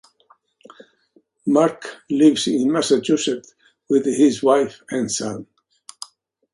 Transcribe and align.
Mark 1.45 1.85
lives 2.09 2.47
in 2.47 2.71
Massachusetts 2.71 3.53
with 3.87 4.07
his 4.07 4.41
wife 4.41 4.81
and 4.89 5.11
son. 5.11 5.45